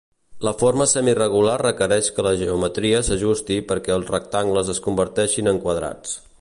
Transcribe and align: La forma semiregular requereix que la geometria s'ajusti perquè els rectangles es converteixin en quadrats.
La 0.45 0.51
forma 0.61 0.85
semiregular 0.93 1.57
requereix 1.63 2.09
que 2.15 2.25
la 2.29 2.33
geometria 2.41 3.03
s'ajusti 3.11 3.61
perquè 3.73 3.95
els 3.99 4.11
rectangles 4.17 4.75
es 4.77 4.85
converteixin 4.89 5.53
en 5.57 5.65
quadrats. 5.67 6.21